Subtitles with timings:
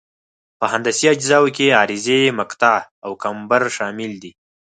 [0.59, 4.31] په هندسي اجزاوو کې عرضي مقطع او کمبر شامل دي